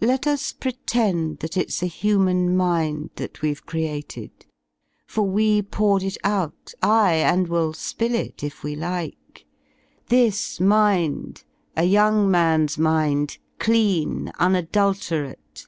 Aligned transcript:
Let 0.00 0.26
m 0.26 0.38
pretend 0.60 1.40
that 1.40 1.54
ifs 1.58 1.82
a 1.82 1.86
human 1.86 2.56
mind 2.56 3.10
That 3.16 3.34
we^ve 3.34 3.62
created, 3.66 4.46
for 5.06 5.24
we 5.24 5.60
poured 5.60 6.02
it 6.02 6.16
out. 6.24 6.72
Ay 6.82 7.20
el 7.22 7.34
and 7.34 7.48
will 7.48 7.74
spill 7.74 8.14
it 8.14 8.42
if 8.42 8.64
we 8.64 8.74
like— 8.76 9.44
this 10.08 10.58
mind, 10.58 11.44
A 11.76 11.84
young 11.84 12.28
man^s 12.30 12.78
mind, 12.78 13.36
clean, 13.58 14.32
unadulterate. 14.38 15.66